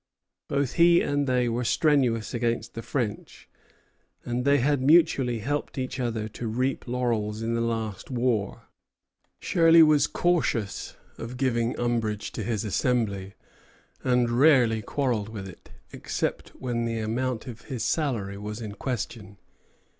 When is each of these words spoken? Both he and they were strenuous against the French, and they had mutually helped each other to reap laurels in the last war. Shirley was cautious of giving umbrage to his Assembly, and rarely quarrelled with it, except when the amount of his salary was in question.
Both 0.47 0.73
he 0.81 0.99
and 1.03 1.27
they 1.27 1.47
were 1.47 1.63
strenuous 1.63 2.33
against 2.33 2.73
the 2.73 2.81
French, 2.81 3.47
and 4.25 4.45
they 4.45 4.57
had 4.57 4.81
mutually 4.81 5.37
helped 5.41 5.77
each 5.77 5.99
other 5.99 6.27
to 6.29 6.47
reap 6.47 6.87
laurels 6.87 7.43
in 7.43 7.53
the 7.53 7.61
last 7.61 8.09
war. 8.09 8.63
Shirley 9.39 9.83
was 9.83 10.07
cautious 10.07 10.95
of 11.19 11.37
giving 11.37 11.79
umbrage 11.79 12.31
to 12.31 12.41
his 12.41 12.65
Assembly, 12.65 13.35
and 14.03 14.31
rarely 14.31 14.81
quarrelled 14.81 15.29
with 15.29 15.47
it, 15.47 15.69
except 15.93 16.49
when 16.55 16.85
the 16.85 16.97
amount 16.97 17.45
of 17.45 17.65
his 17.65 17.83
salary 17.83 18.39
was 18.39 18.59
in 18.59 18.71
question. 18.71 19.37